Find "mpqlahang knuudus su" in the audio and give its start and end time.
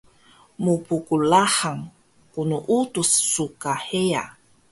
0.63-3.45